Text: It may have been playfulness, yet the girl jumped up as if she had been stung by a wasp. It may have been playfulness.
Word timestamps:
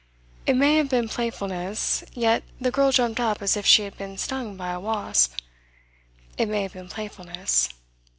It 0.47 0.55
may 0.55 0.77
have 0.77 0.89
been 0.89 1.07
playfulness, 1.07 2.03
yet 2.13 2.41
the 2.59 2.71
girl 2.71 2.91
jumped 2.91 3.19
up 3.19 3.39
as 3.39 3.55
if 3.55 3.67
she 3.67 3.83
had 3.83 3.99
been 3.99 4.17
stung 4.17 4.57
by 4.57 4.71
a 4.71 4.79
wasp. 4.79 5.35
It 6.39 6.47
may 6.49 6.63
have 6.63 6.73
been 6.73 6.89
playfulness. 6.89 7.69